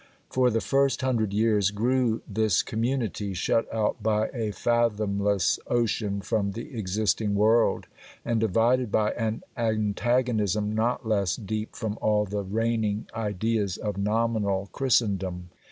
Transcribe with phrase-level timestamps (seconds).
[0.31, 6.53] For the first hundred years grew this community, shut out by a fathomless ocean from
[6.53, 7.85] the existing world,
[8.25, 14.69] and divided by an antagonism not less deep from all the reigning ideas of nominal
[14.71, 15.49] Christendom.